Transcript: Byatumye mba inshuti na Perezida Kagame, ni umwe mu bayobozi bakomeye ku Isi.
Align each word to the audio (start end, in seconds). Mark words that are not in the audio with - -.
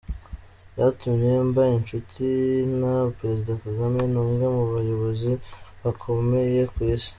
Byatumye 0.73 1.31
mba 1.47 1.63
inshuti 1.77 2.25
na 2.79 2.93
Perezida 3.17 3.51
Kagame, 3.63 4.01
ni 4.11 4.17
umwe 4.25 4.45
mu 4.55 4.63
bayobozi 4.73 5.31
bakomeye 5.81 6.61
ku 6.73 6.79
Isi. 6.93 7.09